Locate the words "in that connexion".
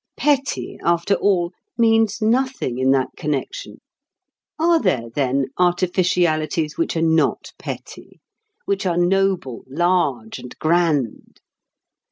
2.79-3.81